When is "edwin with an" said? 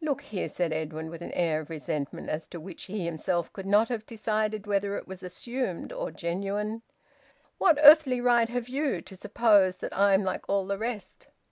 0.72-1.32